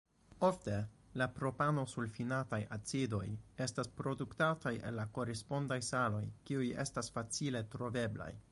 Ofte 0.45 0.75
la 1.21 1.27
propanosulfinataj 1.33 2.59
acidoj 2.79 3.21
estas 3.67 3.91
produktataj 3.99 4.73
el 4.89 4.99
la 5.03 5.07
korespondaj 5.19 5.81
saloj 5.91 6.25
kiuj 6.51 6.67
estas 6.85 7.15
facile 7.19 7.67
troveblaj. 7.77 8.31